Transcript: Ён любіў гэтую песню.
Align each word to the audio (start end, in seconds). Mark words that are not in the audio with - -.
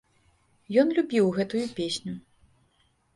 Ён 0.83 0.87
любіў 0.97 1.25
гэтую 1.37 1.61
песню. 1.81 2.13